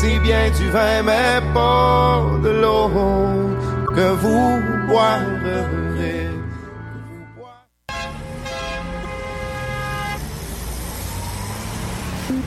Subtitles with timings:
[0.00, 2.88] si bien du vin, mais pas de l'eau
[3.94, 6.28] que vous boirez.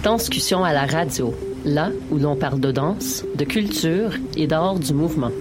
[0.03, 1.35] Danscussion à la radio,
[1.65, 5.31] là où l'on parle de danse, de culture et d'art du mouvement.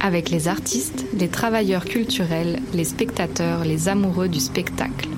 [0.00, 5.08] Avec les artistes, les travailleurs culturels, les spectateurs, les amoureux du spectacle.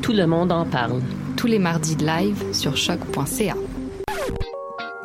[0.00, 1.02] Tout le monde en parle.
[1.36, 3.54] Tous les mardis de live sur choc.ca.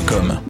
[0.00, 0.49] Radio-Canada.com.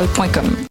[0.00, 0.69] mondialmontréal.com.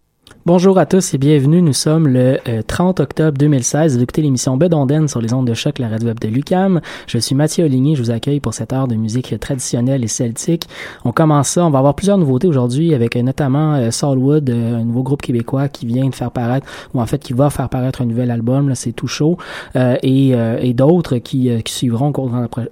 [0.51, 1.61] Bonjour à tous et bienvenue.
[1.61, 3.95] Nous sommes le euh, 30 octobre 2016.
[3.95, 6.81] Vous écoutez l'émission Bedonden sur les ondes de choc, la radio web de Lucam.
[7.05, 7.95] Je suis Mathieu Oligny.
[7.95, 10.67] Je vous accueille pour cette heure de musique traditionnelle et celtique.
[11.05, 11.63] On commence ça.
[11.63, 15.21] On va avoir plusieurs nouveautés aujourd'hui avec euh, notamment euh, Soulwood, euh, un nouveau groupe
[15.21, 16.65] québécois qui vient de faire paraître,
[16.95, 18.73] ou en fait qui va faire paraître un nouvel album.
[18.73, 19.37] C'est tout chaud.
[19.75, 22.07] Euh, et, euh, d'autres qui, suivront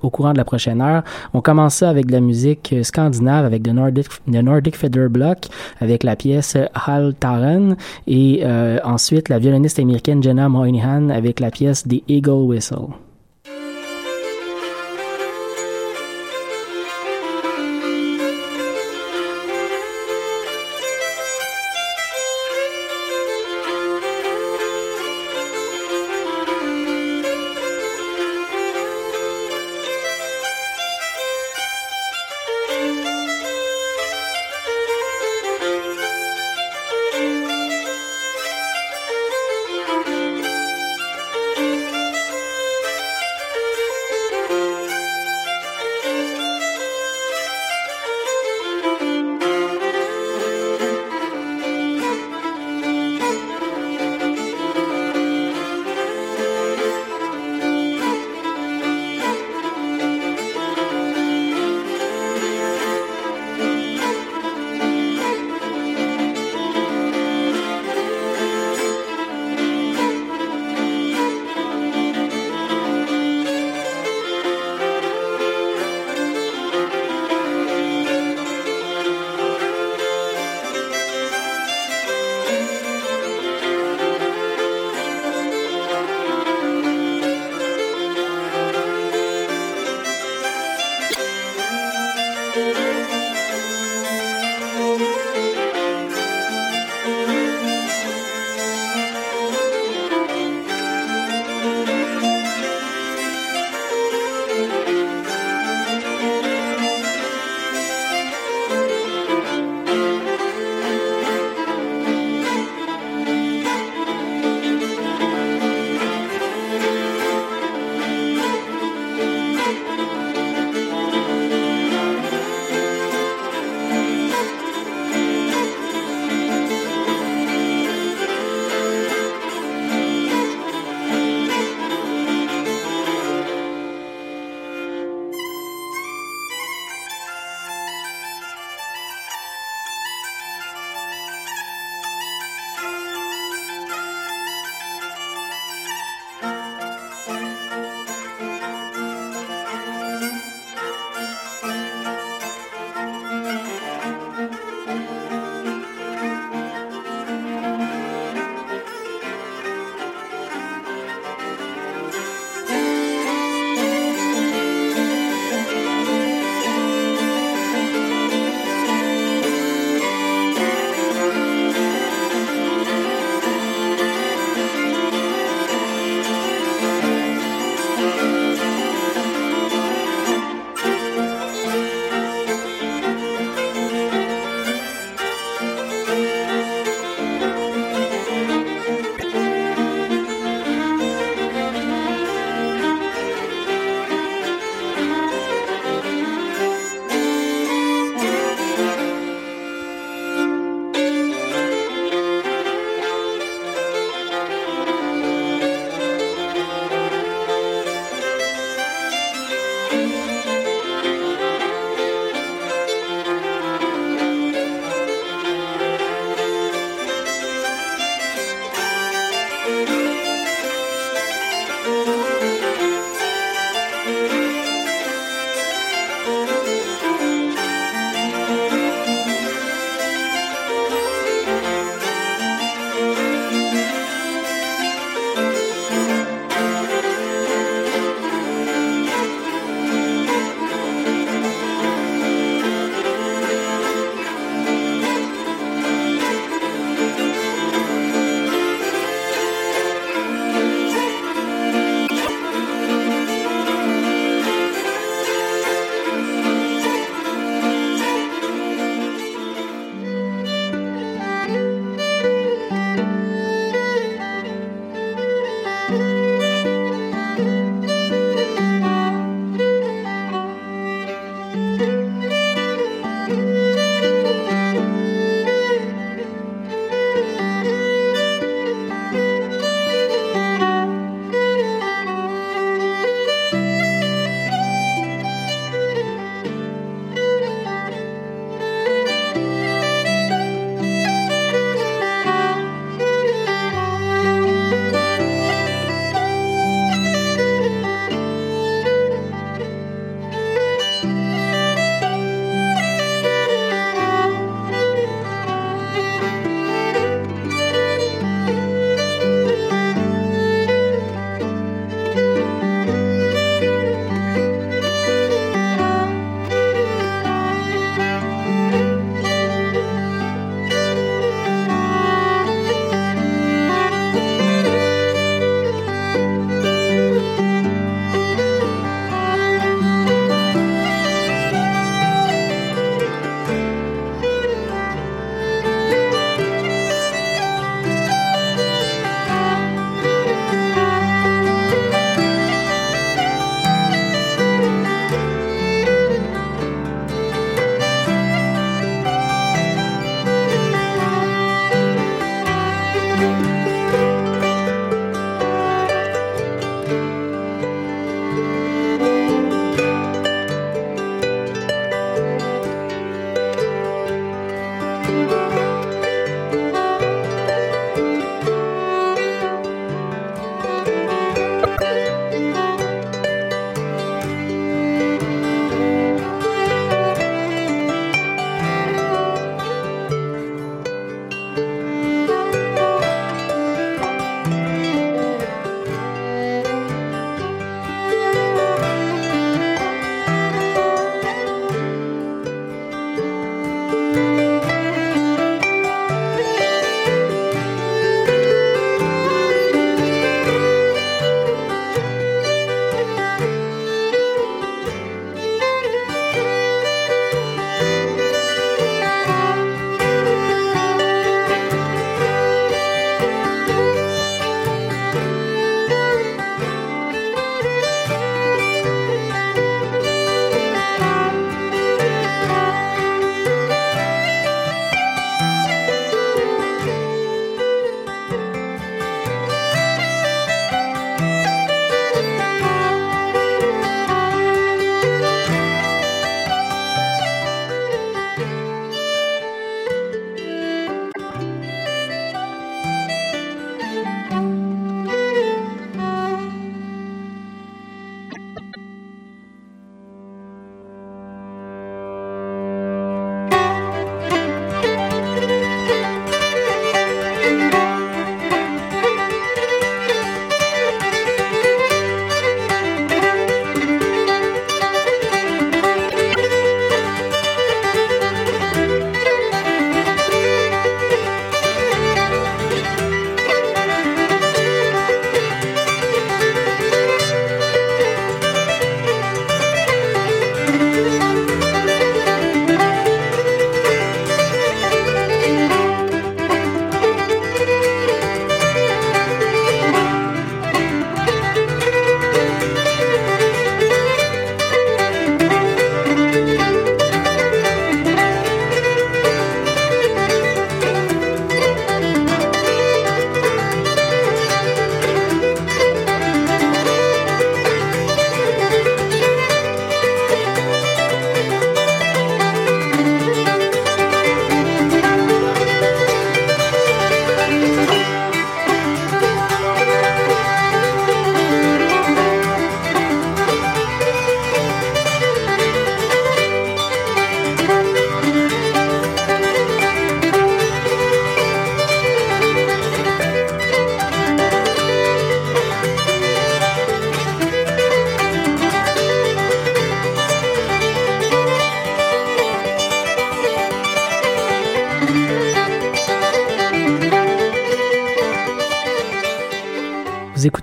[0.01, 1.03] au courant, de la prochaine heure.
[1.35, 5.45] On commence ça avec de la musique scandinave avec The Nordic, The Nordic Feather Block
[5.79, 6.57] avec la pièce
[8.07, 12.87] Et euh, ensuite la violoniste américaine Jenna Moynihan avec la pièce The Eagle Whistle.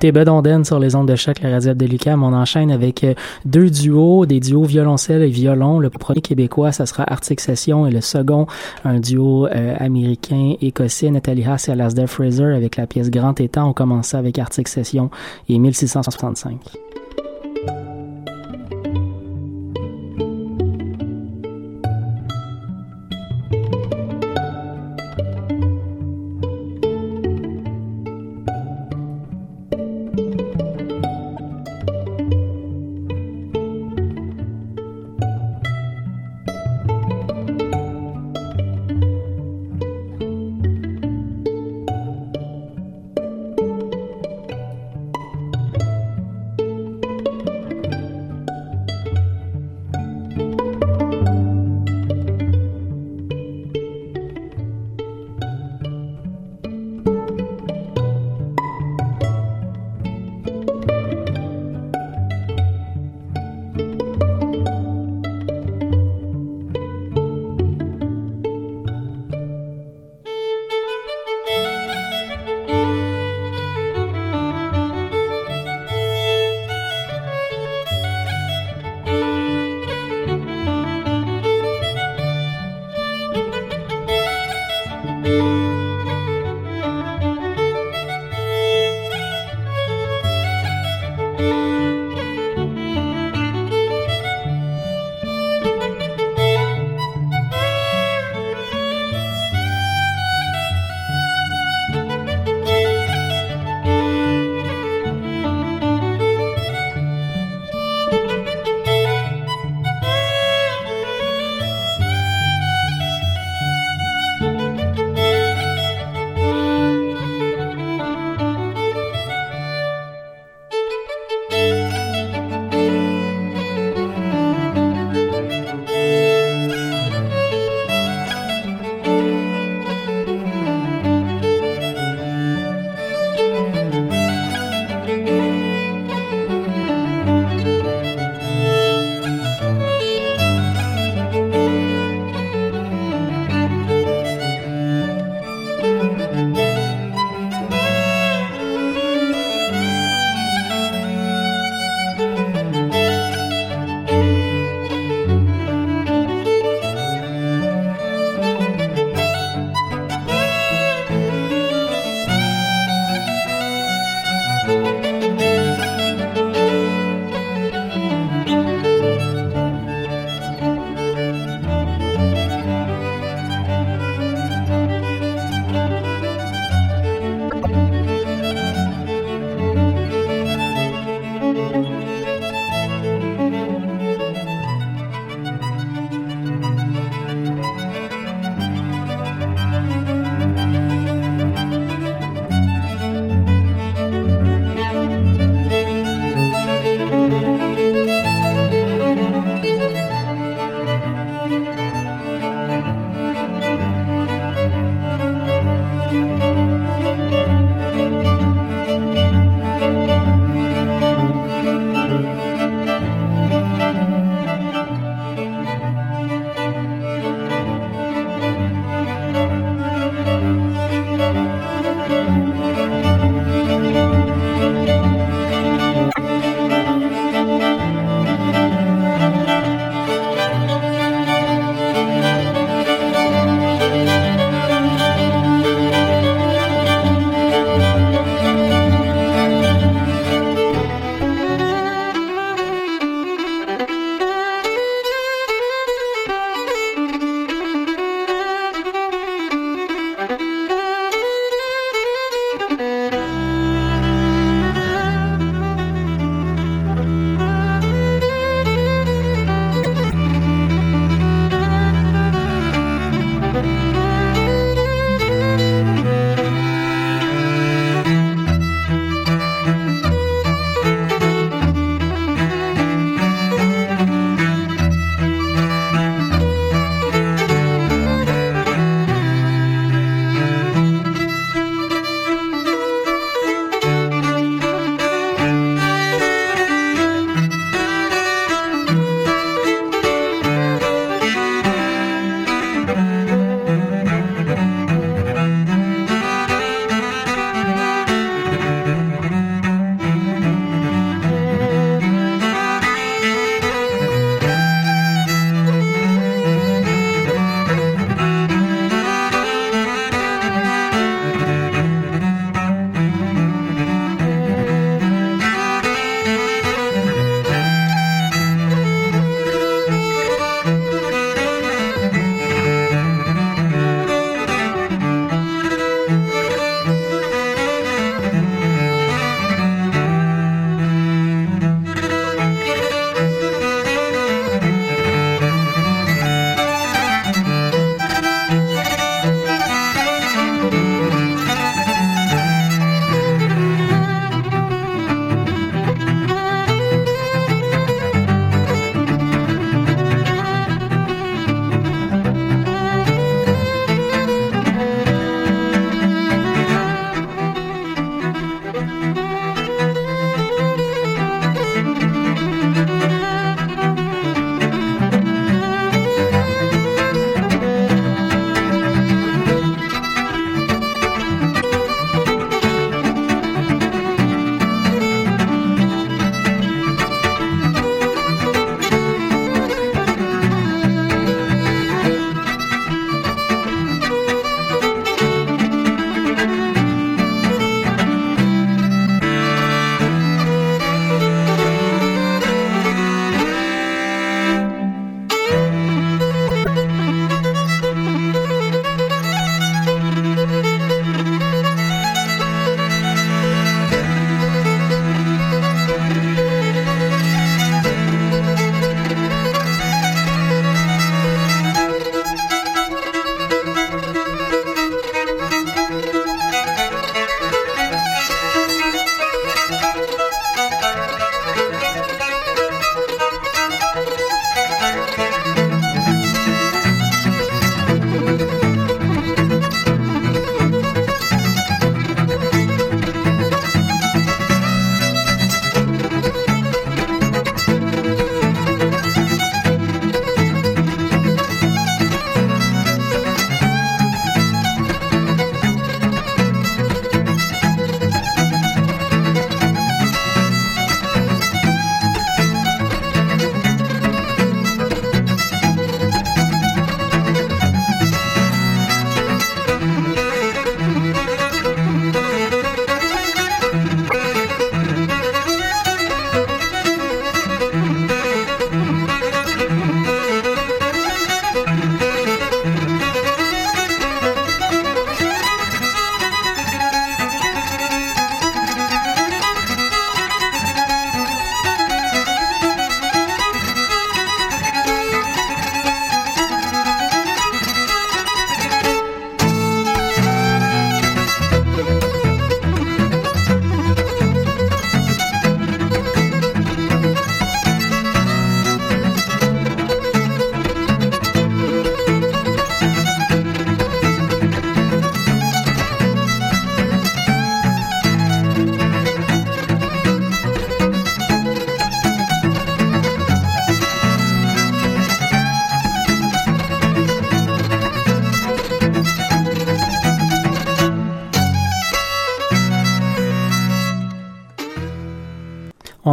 [0.04, 2.22] Écoutez Bedonden sur les ondes de choc, la radio de Lucam.
[2.22, 3.14] On enchaîne avec euh,
[3.46, 5.78] deux duos, des duos violoncelle et violon.
[5.78, 8.46] Le premier québécois, ça sera Arctic Session et le second,
[8.84, 13.70] un duo euh, américain écossais, Nathalie Haas et Alasdair Fraser avec la pièce Grand Étang.
[13.70, 15.08] On commence avec Arctic Session
[15.48, 16.58] et 1665.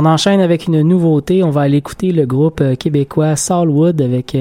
[0.02, 1.44] On enchaîne avec une nouveauté.
[1.44, 4.36] On va aller écouter le groupe euh, québécois Salwood avec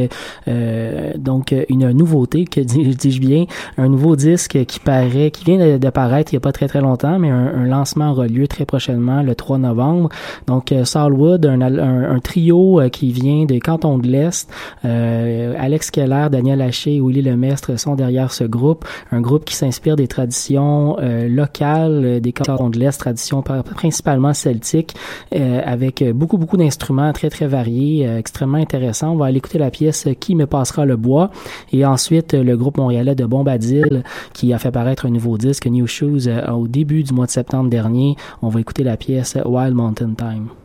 [0.49, 2.61] euh, donc une nouveauté, que
[2.94, 3.44] dis-je bien,
[3.77, 6.81] un nouveau disque qui paraît, qui vient de, paraître il n'y a pas très très
[6.81, 10.09] longtemps, mais un, lancement aura lieu très prochainement, le 3 novembre.
[10.46, 14.51] Donc Salwood, un, trio qui vient des cantons de l'Est.
[14.83, 18.85] Alex Keller, Daniel Haché et Willy Lemestre sont derrière ce groupe.
[19.12, 20.96] Un groupe qui s'inspire des traditions
[21.29, 24.94] locales des cantons de l'Est, traditions principalement celtiques,
[25.35, 29.12] euh, avec beaucoup, beaucoup d'instruments très, très variés, euh, extrêmement intéressants.
[29.12, 31.30] On va aller écouter la pièce Qui me passera le bois
[31.72, 35.86] et ensuite le groupe montréalais de Bombadil qui a fait paraître un nouveau disque, New
[35.86, 38.16] Shoes, euh, au début du mois de septembre dernier.
[38.42, 40.60] On va écouter la pièce Wild Mountain Time.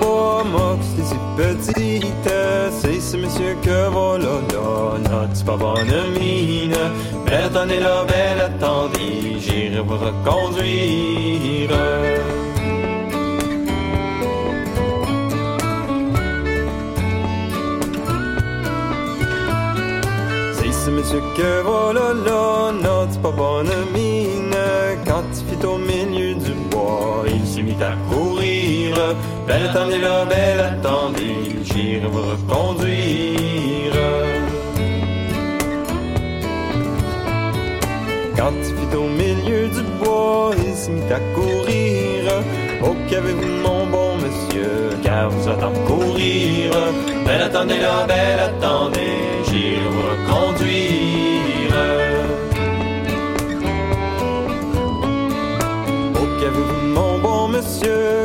[0.00, 0.44] Bois,
[2.70, 6.76] c'est ce monsieur que voilà là, n'a-tu pas bonne mine?
[7.26, 11.70] Mais attendez la belle, attendez, j'irai vous reconduire.
[20.54, 24.56] C'est ce monsieur que voilà là, n'a-tu pas bonne mine?
[25.06, 28.13] Quand tu fit au milieu du bois, il s'est mis à courir.
[29.46, 33.94] Belle attendez là, belle attendez, j'irai vous reconduire.
[38.36, 42.42] Quand il fit au milieu du bois, il se mit à courir.
[42.82, 46.72] Oh, qu'avez-vous, mon bon monsieur, car vous attend courir.
[47.26, 49.16] Belle attendez là, belle attendez,
[49.48, 51.76] j'irai vous reconduire.
[56.14, 58.24] Oh, qu'avez-vous, mon bon monsieur,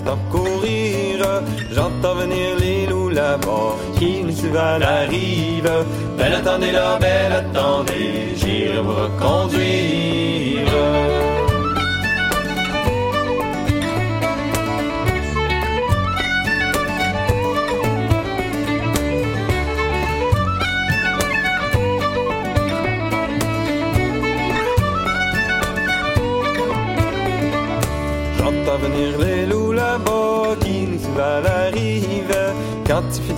[0.00, 1.42] attend courir.
[1.70, 5.70] J'entends venir les loups là-bas qui nous suivent à la rive.
[6.16, 10.70] Belle attendez là, belle attendez, j'irai vous reconduire.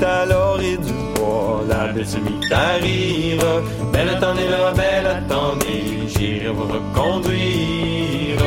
[0.04, 3.40] À l'orée du bois, la se mit à rire.
[3.92, 8.38] Belle attendez là, belle attendez, j'irai vous reconduire.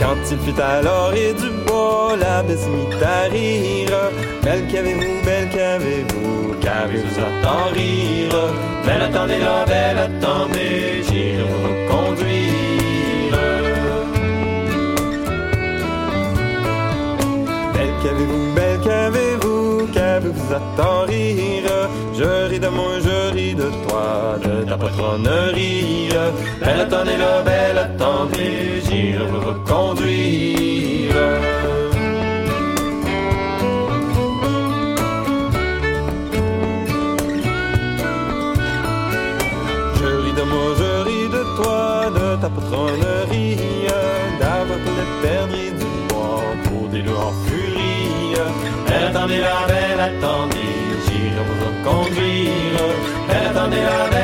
[0.00, 4.10] Quand il fut à l'orée du bois, la belle se mit à rire.
[4.42, 8.38] Belle qu'avez-vous, belle qu'avez-vous, qu'avez-vous à tant rire?
[8.86, 12.27] Belle attendez là, belle attendez, j'irai vous reconduire.
[18.08, 21.88] Qu'avez-vous, belle, qu'avez-vous, qu'avez-vous à t'en rire?
[22.14, 26.08] Je ris de moi, je ris de toi, de ta patronnerie.
[26.58, 31.14] Belle, attendez là, belle, attendez, j'irai vous reconduire.
[53.70, 54.17] Attendez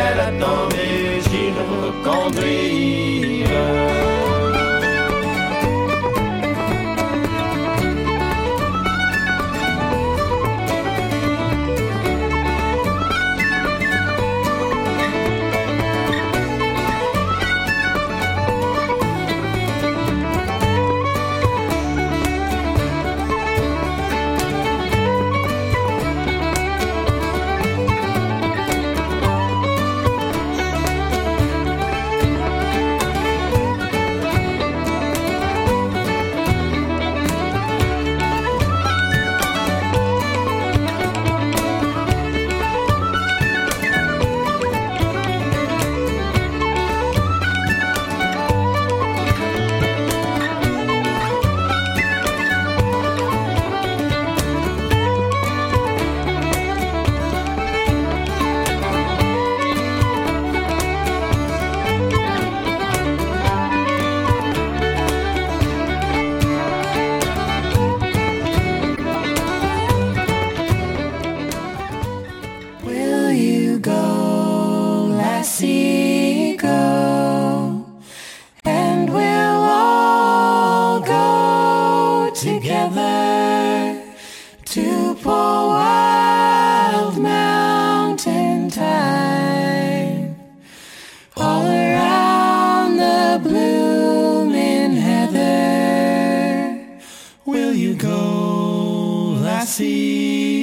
[99.74, 100.53] see.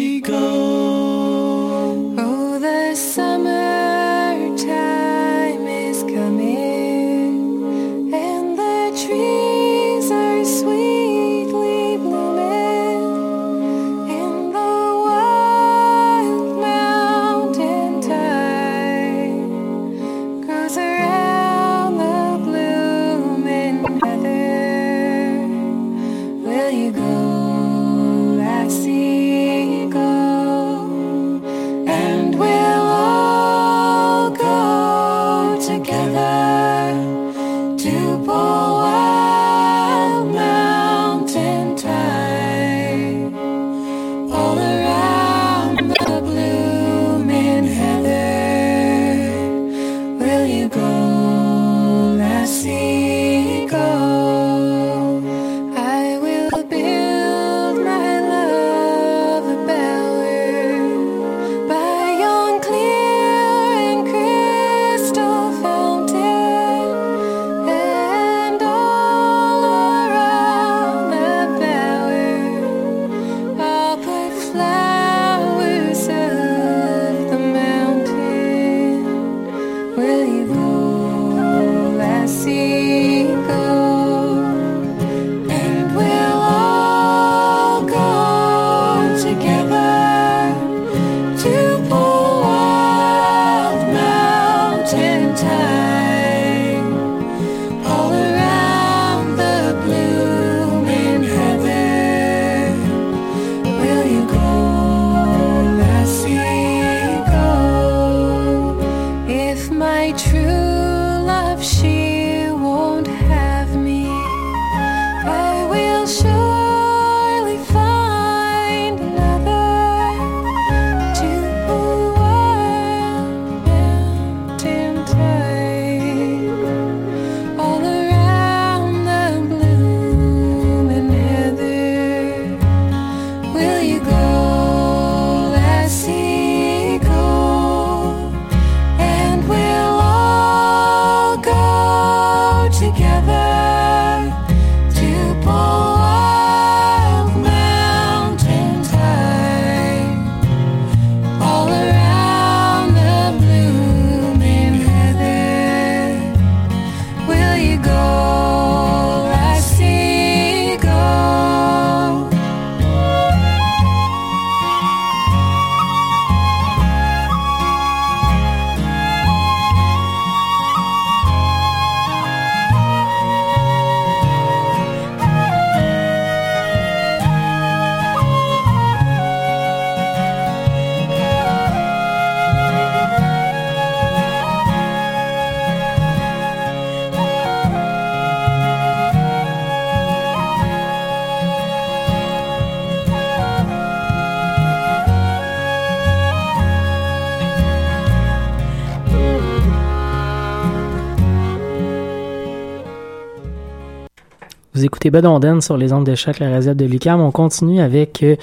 [205.08, 207.20] écouter Bud sur les ondes de choc, le réserve de Lucam.
[207.22, 208.36] On continue avec euh,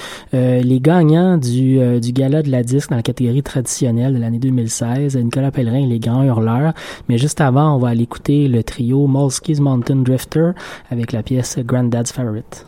[0.60, 4.40] les gagnants du, euh, du gala de la disque dans la catégorie traditionnelle de l'année
[4.40, 5.16] 2016.
[5.16, 6.72] Nicolas Pellerin et les grands hurleurs.
[7.08, 10.50] Mais juste avant, on va aller écouter le trio Molsky's Mountain Drifter
[10.90, 12.66] avec la pièce Granddad's Favorite.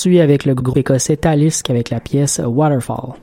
[0.00, 3.19] Poursuit avec le groupe écossais Talisk avec la pièce Waterfall.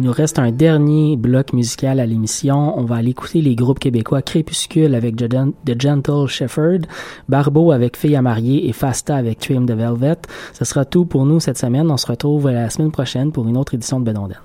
[0.00, 2.78] Nous reste un dernier bloc musical à l'émission.
[2.78, 6.86] On va aller écouter les groupes québécois Crépuscule avec The Gen- The Gentle Shepherd,
[7.28, 10.16] Barbeau avec Fille à marier et Fasta avec Trim de Velvet.
[10.52, 11.90] Ce sera tout pour nous cette semaine.
[11.90, 14.38] On se retrouve la semaine prochaine pour une autre édition de Bedonden.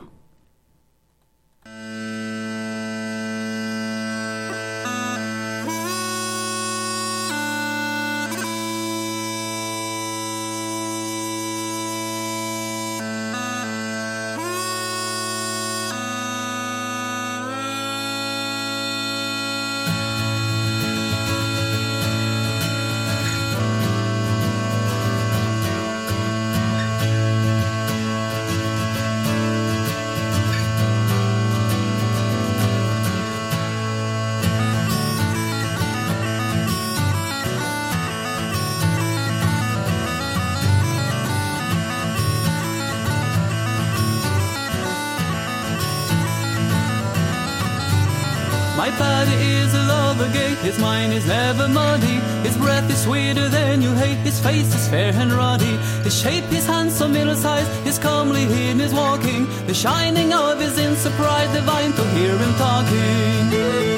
[56.25, 56.41] Ruddy.
[56.55, 59.47] His handsome, middle size, his comely in his walking.
[59.67, 63.89] The shining of his in surprise divine to hear him talking.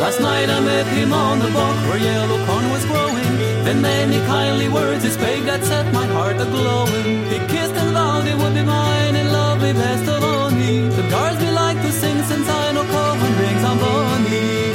[0.00, 3.34] Last night I met him on the walk where yellow corn was growing.
[3.64, 7.24] Then many kindly words he spake that set my heart a glowing.
[7.30, 7.73] He kissed
[8.26, 10.88] it would be mine in lovely we.
[10.98, 14.73] The cars be like to sing since I know Cohen rings on Bonnie.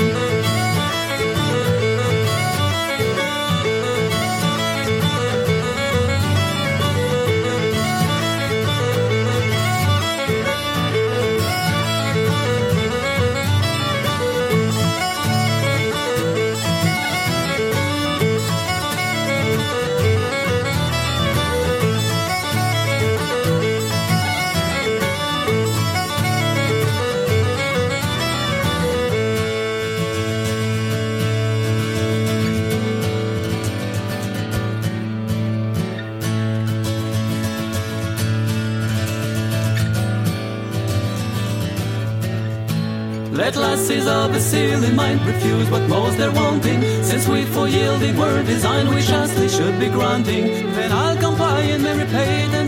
[44.39, 46.81] A silly mind refuse what most they're wanting.
[47.03, 50.45] Since we for yielding were designed, we justly should be granting.
[50.75, 52.58] Then I'll comply in merry paidens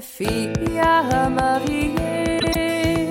[0.00, 3.10] Quand j'étais fille à marier,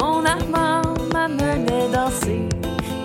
[0.00, 0.82] mon amant
[1.12, 2.40] m'amenait danser.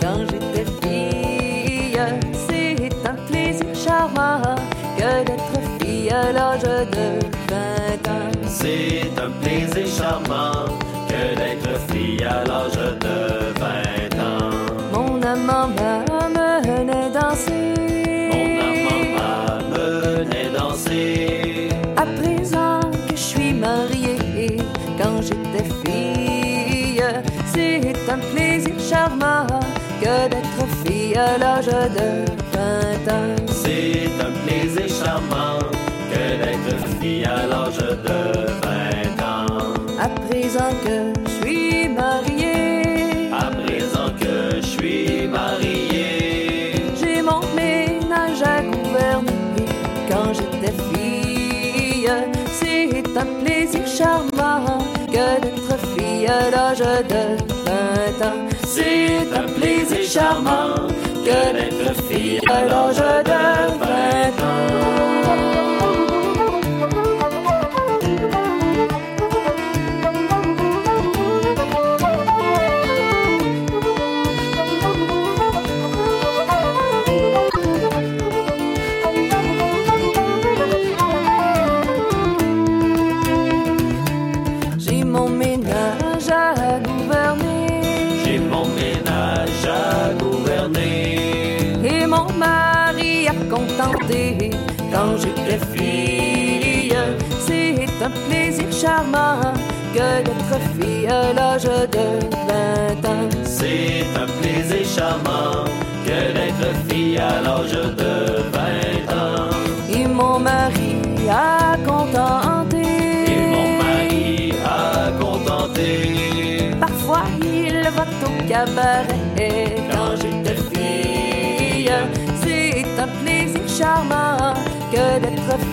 [0.01, 1.99] Quand j'étais fille,
[2.47, 4.55] c'est un plaisir charmant
[4.97, 7.19] que d'être fille à l'âge de
[7.49, 8.31] 20 ans.
[8.47, 10.65] C'est un plaisir charmant
[11.07, 13.38] que d'être fille à l'âge de 20
[31.37, 33.35] l'âge de 20 ans.
[33.51, 35.59] C'est un plaisir charmant
[36.11, 38.19] que d'être fille à l'âge de
[38.63, 39.73] 20 ans.
[39.99, 48.41] À présent que je suis mariée, À présent que je suis marié, j'ai mon ménage
[48.43, 49.65] à gouverner.
[50.09, 52.09] Quand j'étais fille,
[52.51, 57.23] c'est un plaisir charmant que d'être fille à l'âge de
[57.65, 58.47] 20 ans.
[58.65, 60.87] c'est un plaisir charmant
[61.29, 64.38] que d'être fille à l'âge de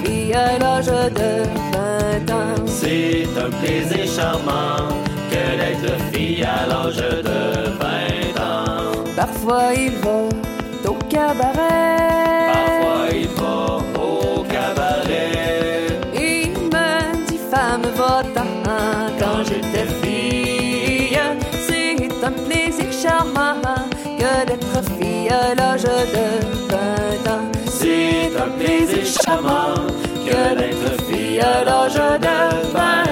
[0.03, 1.43] fille à l'âge de
[2.27, 2.67] 20 ans.
[2.67, 4.89] C'est un plaisir charmant
[5.31, 9.05] que d'être fille à l'âge de 20 ans.
[9.17, 12.53] Parfois il va au cabaret.
[12.53, 15.87] Parfois il va au cabaret.
[16.15, 18.47] Et il me dit femme va-t'en
[19.19, 21.19] quand j'étais fille.
[21.67, 23.61] C'est un plaisir charmant
[24.05, 26.27] que d'être fille à l'âge de
[26.69, 27.56] 20 ans.
[28.39, 29.75] Un plaisir charmant
[30.27, 33.06] que d'être fille à l'âge de 20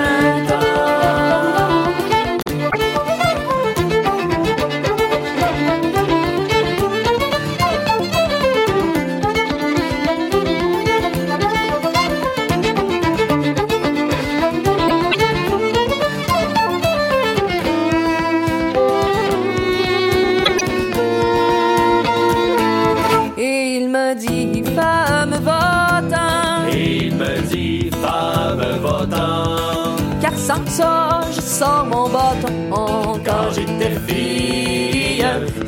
[24.55, 26.69] dit femme va-t'en.
[26.73, 29.97] Et il me dit femme va-t'en.
[30.21, 35.25] Car sans ça, je sors mon bâton quand j'étais fille.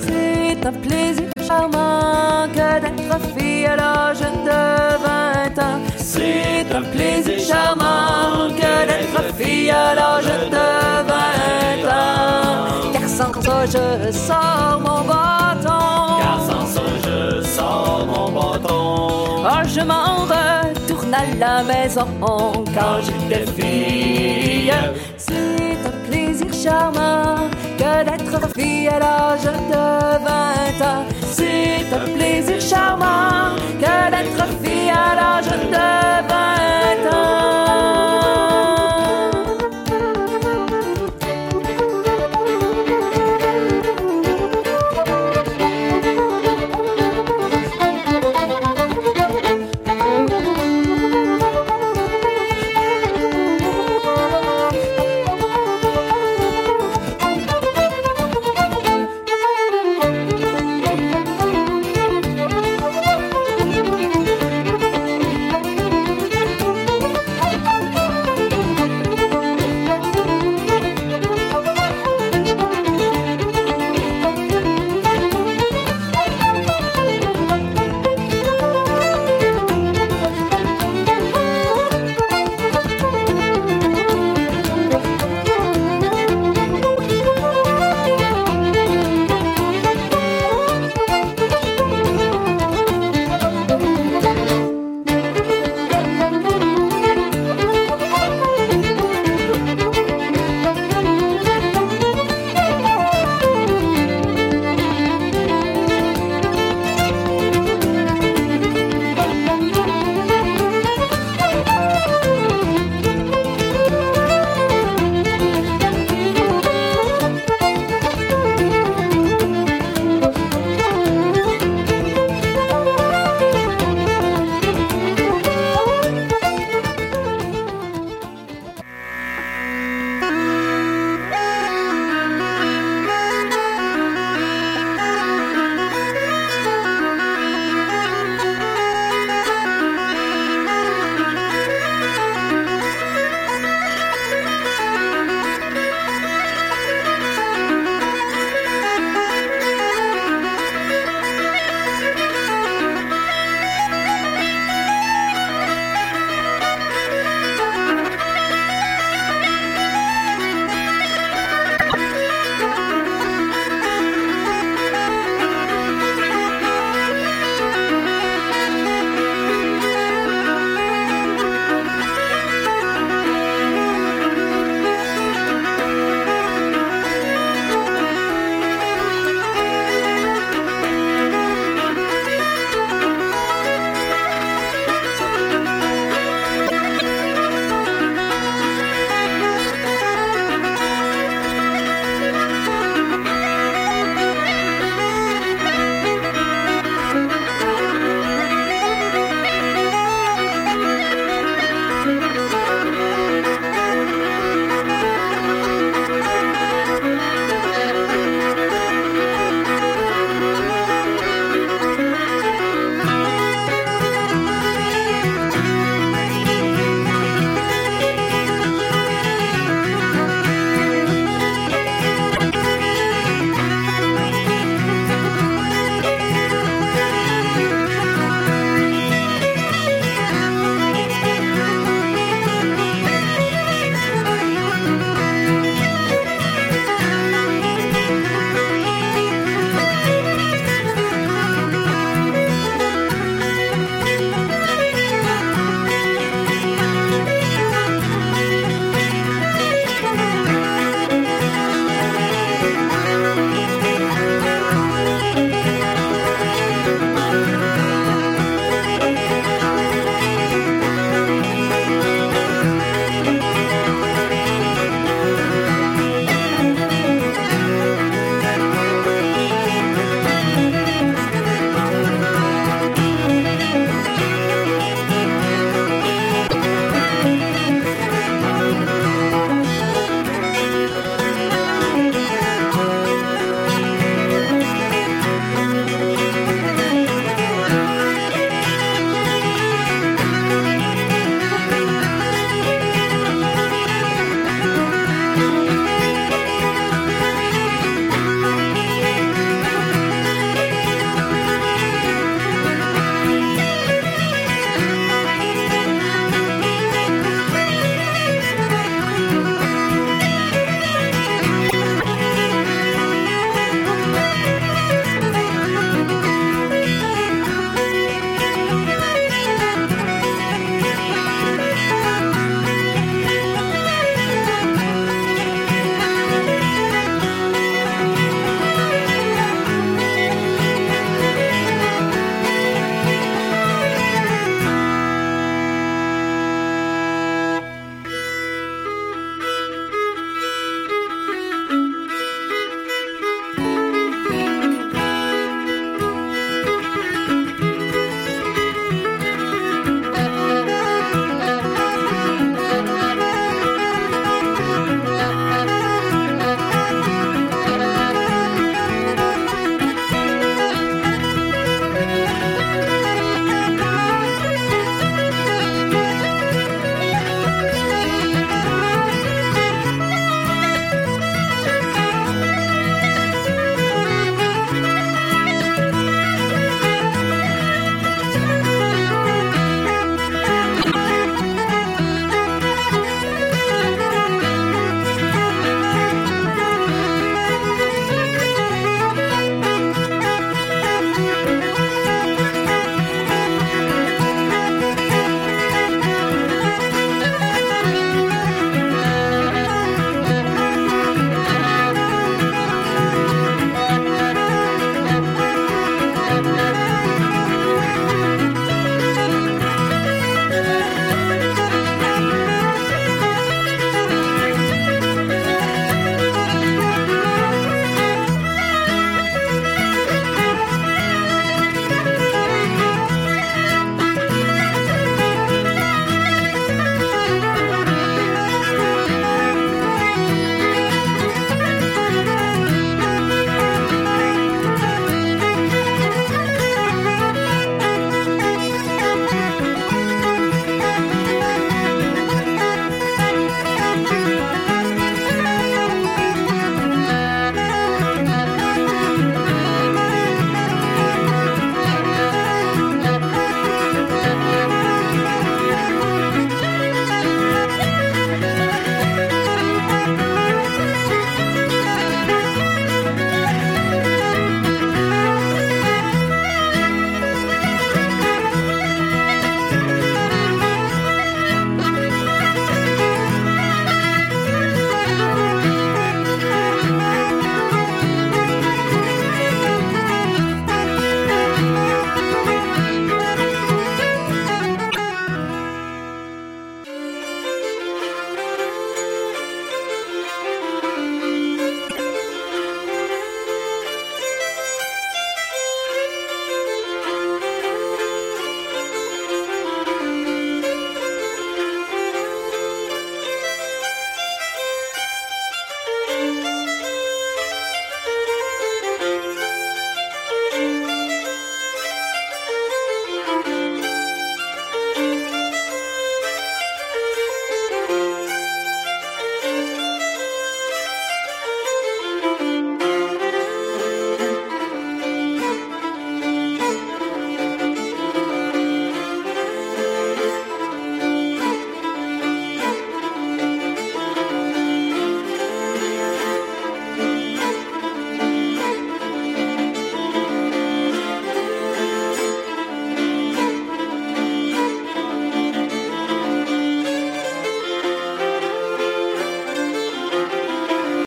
[0.06, 4.60] C'est un plaisir charmant que d'être fille à l'âge de
[5.04, 5.80] 20 ans.
[5.96, 10.66] C'est un plaisir charmant que d'être fille à l'âge de
[11.10, 12.95] 20 ans.
[13.16, 16.18] Sans ça, je sors mon bâton.
[16.20, 19.42] Car sans ça, je sors mon bâton.
[19.42, 24.70] Oh, je m'en retourne à la maison quand j'étais fille.
[25.16, 27.48] C'est un plaisir charmant
[27.78, 29.82] que d'être fille à l'âge de
[30.26, 31.04] 20 ans.
[31.32, 36.06] C'est un plaisir charmant que d'être fille à l'âge de